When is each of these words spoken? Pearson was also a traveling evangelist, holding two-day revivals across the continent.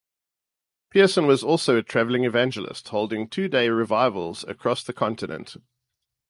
Pearson 0.89 1.27
was 1.27 1.43
also 1.43 1.77
a 1.77 1.83
traveling 1.83 2.23
evangelist, 2.23 2.87
holding 2.87 3.27
two-day 3.29 3.69
revivals 3.69 4.43
across 4.45 4.83
the 4.83 4.93
continent. 4.93 5.57